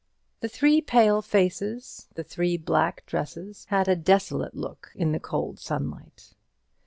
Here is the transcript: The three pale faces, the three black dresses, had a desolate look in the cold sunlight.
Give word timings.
The 0.39 0.47
three 0.49 0.81
pale 0.81 1.21
faces, 1.21 2.07
the 2.15 2.23
three 2.23 2.57
black 2.57 3.05
dresses, 3.05 3.65
had 3.65 3.87
a 3.87 3.95
desolate 3.95 4.55
look 4.55 4.91
in 4.95 5.11
the 5.11 5.19
cold 5.19 5.59
sunlight. 5.59 6.33